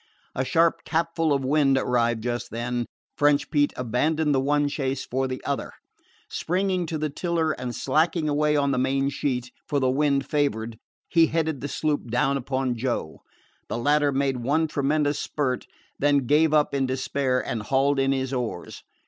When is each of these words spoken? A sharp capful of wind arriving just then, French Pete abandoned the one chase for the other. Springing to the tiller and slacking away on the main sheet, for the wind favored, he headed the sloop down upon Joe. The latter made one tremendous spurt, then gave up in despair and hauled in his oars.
A 0.33 0.43
sharp 0.43 0.77
capful 0.83 1.31
of 1.31 1.45
wind 1.45 1.77
arriving 1.77 2.23
just 2.23 2.49
then, 2.49 2.87
French 3.15 3.51
Pete 3.51 3.71
abandoned 3.77 4.33
the 4.33 4.39
one 4.39 4.67
chase 4.67 5.05
for 5.05 5.27
the 5.27 5.43
other. 5.45 5.73
Springing 6.27 6.87
to 6.87 6.97
the 6.97 7.11
tiller 7.11 7.51
and 7.51 7.75
slacking 7.75 8.27
away 8.27 8.55
on 8.55 8.71
the 8.71 8.79
main 8.79 9.09
sheet, 9.11 9.51
for 9.69 9.79
the 9.79 9.91
wind 9.91 10.25
favored, 10.25 10.79
he 11.07 11.27
headed 11.27 11.61
the 11.61 11.67
sloop 11.67 12.07
down 12.09 12.35
upon 12.35 12.75
Joe. 12.75 13.21
The 13.69 13.77
latter 13.77 14.11
made 14.11 14.37
one 14.37 14.67
tremendous 14.67 15.19
spurt, 15.19 15.67
then 15.99 16.25
gave 16.25 16.51
up 16.51 16.73
in 16.73 16.87
despair 16.87 17.39
and 17.39 17.61
hauled 17.61 17.99
in 17.99 18.11
his 18.11 18.33
oars. 18.33 18.81